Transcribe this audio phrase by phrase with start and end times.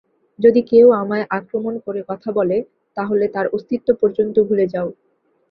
[0.39, 2.57] যদি কেউ আমায় আক্রমণ করে কথা বলে,
[2.97, 4.87] তাহলে তার অস্তিত্ব পর্যন্ত ভুলে যাও।